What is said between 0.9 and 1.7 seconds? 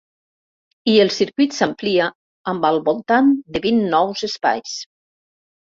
I el circuit